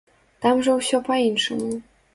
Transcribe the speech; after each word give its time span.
Там 0.45 0.63
жа 0.69 0.73
ўсё 0.79 1.03
па-іншаму. 1.11 1.73